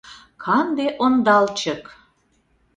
[0.43, 1.83] Канде ондалчык!